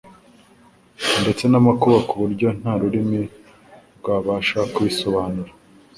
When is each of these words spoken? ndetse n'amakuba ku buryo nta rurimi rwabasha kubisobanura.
ndetse 1.21 1.43
n'amakuba 1.47 1.97
ku 2.07 2.13
buryo 2.21 2.47
nta 2.59 2.73
rurimi 2.81 3.19
rwabasha 3.97 4.59
kubisobanura. 4.73 5.51